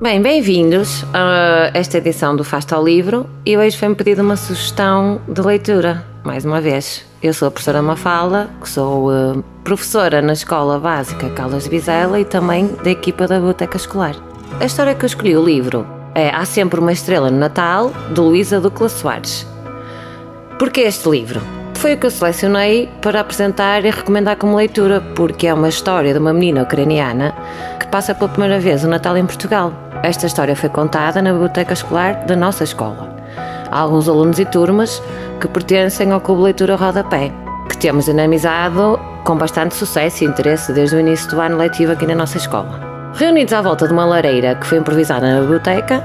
Bem, 0.00 0.22
bem-vindos 0.22 1.04
a 1.12 1.72
esta 1.74 1.98
edição 1.98 2.36
do 2.36 2.44
Fasta 2.44 2.76
ao 2.76 2.84
Livro 2.84 3.28
e 3.44 3.58
hoje 3.58 3.76
foi-me 3.76 3.96
pedida 3.96 4.22
uma 4.22 4.36
sugestão 4.36 5.20
de 5.26 5.40
leitura, 5.40 6.04
mais 6.22 6.44
uma 6.44 6.60
vez. 6.60 7.04
Eu 7.20 7.34
sou 7.34 7.48
a 7.48 7.50
professora 7.50 7.82
Mafala, 7.82 8.48
que 8.60 8.68
sou 8.68 9.10
uh, 9.10 9.42
professora 9.64 10.22
na 10.22 10.34
Escola 10.34 10.78
Básica 10.78 11.28
Caldas 11.30 11.64
de 11.64 11.70
Vizela 11.70 12.20
e 12.20 12.24
também 12.24 12.68
da 12.84 12.90
equipa 12.90 13.26
da 13.26 13.34
Biblioteca 13.38 13.76
Escolar. 13.76 14.14
A 14.60 14.64
história 14.64 14.94
que 14.94 15.04
eu 15.04 15.08
escolhi 15.08 15.36
o 15.36 15.44
livro 15.44 15.84
é 16.14 16.30
Há 16.30 16.44
Sempre 16.44 16.78
Uma 16.78 16.92
Estrela 16.92 17.28
no 17.28 17.38
Natal, 17.38 17.92
de 18.14 18.20
Luísa 18.20 18.60
Ducla 18.60 18.88
Soares. 18.88 19.44
Porquê 20.60 20.82
este 20.82 21.08
livro? 21.08 21.40
Foi 21.74 21.94
o 21.94 21.98
que 21.98 22.06
eu 22.06 22.10
selecionei 22.12 22.88
para 23.02 23.20
apresentar 23.20 23.84
e 23.84 23.90
recomendar 23.90 24.36
como 24.36 24.56
leitura, 24.56 25.00
porque 25.16 25.48
é 25.48 25.54
uma 25.54 25.68
história 25.68 26.12
de 26.12 26.20
uma 26.20 26.32
menina 26.32 26.62
ucraniana 26.62 27.34
que 27.80 27.88
passa 27.88 28.14
pela 28.14 28.30
primeira 28.30 28.60
vez 28.60 28.84
o 28.84 28.88
Natal 28.88 29.16
em 29.16 29.26
Portugal. 29.26 29.87
Esta 30.02 30.26
história 30.26 30.54
foi 30.54 30.68
contada 30.68 31.20
na 31.20 31.32
biblioteca 31.32 31.72
escolar 31.72 32.24
da 32.24 32.36
nossa 32.36 32.64
escola. 32.64 33.16
Há 33.70 33.80
alguns 33.80 34.08
alunos 34.08 34.38
e 34.38 34.44
turmas 34.44 35.02
que 35.40 35.48
pertencem 35.48 36.12
ao 36.12 36.20
Clube 36.20 36.42
Leitura 36.42 36.76
Rodapé, 36.76 37.32
que 37.68 37.76
temos 37.76 38.06
dinamizado 38.06 38.98
com 39.24 39.36
bastante 39.36 39.74
sucesso 39.74 40.24
e 40.24 40.26
interesse 40.26 40.72
desde 40.72 40.96
o 40.96 41.00
início 41.00 41.28
do 41.30 41.40
ano 41.40 41.58
letivo 41.58 41.92
aqui 41.92 42.06
na 42.06 42.14
nossa 42.14 42.38
escola. 42.38 42.80
Reunidos 43.14 43.52
à 43.52 43.60
volta 43.60 43.86
de 43.86 43.92
uma 43.92 44.04
lareira 44.04 44.54
que 44.54 44.66
foi 44.66 44.78
improvisada 44.78 45.34
na 45.34 45.40
biblioteca, 45.40 46.02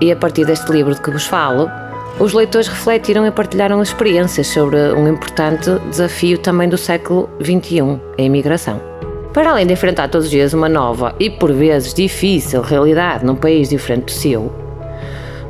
e 0.00 0.10
a 0.10 0.16
partir 0.16 0.46
deste 0.46 0.70
livro 0.72 0.94
de 0.94 1.00
que 1.00 1.10
vos 1.10 1.26
falo, 1.26 1.70
os 2.18 2.32
leitores 2.32 2.68
refletiram 2.68 3.26
e 3.26 3.30
partilharam 3.30 3.82
experiências 3.82 4.46
sobre 4.46 4.76
um 4.92 5.08
importante 5.08 5.70
desafio 5.90 6.38
também 6.38 6.68
do 6.68 6.78
século 6.78 7.28
XXI, 7.42 8.00
a 8.18 8.22
imigração. 8.22 8.93
Para 9.34 9.50
além 9.50 9.66
de 9.66 9.72
enfrentar 9.72 10.08
todos 10.08 10.26
os 10.26 10.30
dias 10.30 10.54
uma 10.54 10.68
nova 10.68 11.12
e 11.18 11.28
por 11.28 11.52
vezes 11.52 11.92
difícil 11.92 12.62
realidade 12.62 13.26
num 13.26 13.34
país 13.34 13.68
diferente 13.68 14.04
do 14.04 14.10
seu, 14.12 14.52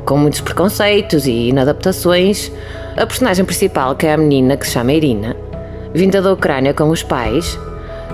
com 0.03 0.17
muitos 0.17 0.41
preconceitos 0.41 1.27
e 1.27 1.49
inadaptações, 1.49 2.51
a 2.97 3.05
personagem 3.05 3.45
principal, 3.45 3.95
que 3.95 4.07
é 4.07 4.13
a 4.13 4.17
menina 4.17 4.57
que 4.57 4.65
se 4.65 4.73
chama 4.73 4.91
Irina, 4.91 5.37
vinda 5.93 6.19
da 6.19 6.33
Ucrânia 6.33 6.73
com 6.73 6.89
os 6.89 7.03
pais, 7.03 7.59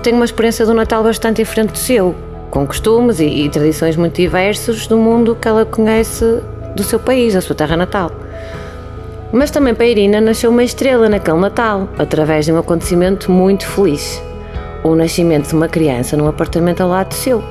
tem 0.02 0.12
uma 0.12 0.26
experiência 0.26 0.66
do 0.66 0.74
Natal 0.74 1.02
bastante 1.02 1.38
diferente 1.38 1.72
do 1.72 1.78
seu, 1.78 2.14
com 2.50 2.66
costumes 2.66 3.18
e, 3.18 3.24
e 3.24 3.48
tradições 3.48 3.96
muito 3.96 4.16
diversos 4.16 4.86
do 4.86 4.98
mundo 4.98 5.34
que 5.40 5.48
ela 5.48 5.64
conhece 5.64 6.42
do 6.76 6.82
seu 6.82 6.98
país, 6.98 7.32
da 7.32 7.40
sua 7.40 7.56
terra 7.56 7.78
natal. 7.78 8.12
Mas 9.32 9.50
também 9.50 9.74
para 9.74 9.86
Irina 9.86 10.20
nasceu 10.20 10.50
uma 10.50 10.64
estrela 10.64 11.08
naquele 11.08 11.38
Natal, 11.38 11.88
através 11.98 12.44
de 12.44 12.52
um 12.52 12.58
acontecimento 12.58 13.32
muito 13.32 13.66
feliz. 13.66 14.22
O 14.84 14.94
nascimento 14.94 15.48
de 15.48 15.54
uma 15.54 15.68
criança 15.68 16.16
num 16.16 16.26
apartamento 16.26 16.80
ao 16.80 16.88
lado 16.88 17.08
do 17.08 17.14
seu. 17.14 17.42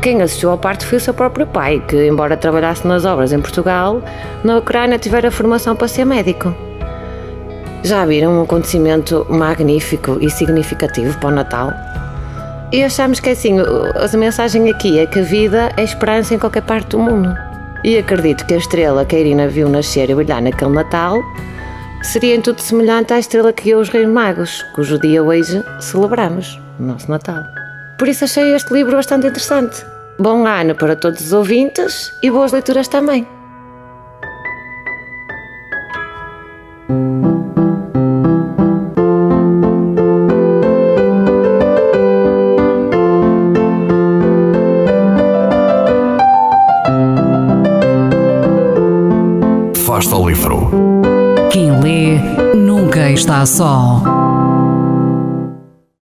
Quem 0.00 0.22
assistiu 0.22 0.50
ao 0.50 0.56
parto 0.56 0.86
foi 0.86 0.96
o 0.96 1.00
seu 1.00 1.12
próprio 1.12 1.46
pai, 1.46 1.82
que, 1.86 2.06
embora 2.06 2.36
trabalhasse 2.36 2.86
nas 2.86 3.04
obras 3.04 3.32
em 3.32 3.40
Portugal, 3.40 4.02
na 4.42 4.56
Ucrânia 4.56 4.98
tivera 4.98 5.30
formação 5.30 5.76
para 5.76 5.88
ser 5.88 6.06
médico. 6.06 6.54
Já 7.82 8.06
viram 8.06 8.32
um 8.32 8.42
acontecimento 8.42 9.26
magnífico 9.28 10.16
e 10.20 10.30
significativo 10.30 11.18
para 11.18 11.28
o 11.28 11.32
Natal? 11.32 11.72
E 12.72 12.82
achamos 12.82 13.20
que 13.20 13.30
assim, 13.30 13.56
a 13.58 14.16
mensagem 14.16 14.70
aqui 14.70 14.98
é 14.98 15.06
que 15.06 15.18
a 15.18 15.22
vida 15.22 15.72
é 15.76 15.82
esperança 15.82 16.34
em 16.34 16.38
qualquer 16.38 16.62
parte 16.62 16.90
do 16.90 16.98
mundo. 16.98 17.34
E 17.84 17.98
acredito 17.98 18.46
que 18.46 18.54
a 18.54 18.58
estrela 18.58 19.04
que 19.04 19.16
a 19.16 19.18
Irina 19.18 19.48
viu 19.48 19.68
nascer 19.68 20.08
e 20.08 20.14
brilhar 20.14 20.40
naquele 20.40 20.72
Natal 20.72 21.18
seria 22.02 22.34
em 22.34 22.40
tudo 22.40 22.60
semelhante 22.60 23.12
à 23.12 23.18
estrela 23.18 23.52
que 23.52 23.64
guiou 23.64 23.80
os 23.80 23.88
Reis 23.88 24.08
Magos, 24.08 24.62
cujo 24.74 24.98
dia 24.98 25.22
hoje 25.22 25.62
celebramos, 25.80 26.60
o 26.80 26.86
nosso 26.86 27.10
Natal. 27.10 27.44
Por 27.98 28.08
isso 28.08 28.24
achei 28.24 28.54
este 28.54 28.72
livro 28.72 28.96
bastante 28.96 29.26
interessante. 29.26 29.84
Bom 30.18 30.46
ano 30.46 30.74
para 30.74 30.96
todos 30.96 31.20
os 31.20 31.32
ouvintes 31.32 32.12
e 32.22 32.30
boas 32.30 32.52
leituras 32.52 32.88
também. 32.88 33.26
Fasta 49.86 50.14
ao 50.14 50.28
livro. 50.28 50.70
Quem 51.50 51.80
lê 51.80 52.18
nunca 52.54 53.10
está 53.10 53.44
só. 53.44 54.29